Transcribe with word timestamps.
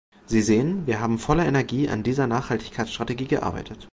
Sie 0.25 0.41
sehen, 0.41 0.87
wir 0.87 0.99
haben 0.99 1.19
voller 1.19 1.45
Energie 1.45 1.87
an 1.87 2.01
dieser 2.01 2.25
Nachhaltigkeitsstrategie 2.25 3.27
gearbeitet. 3.27 3.87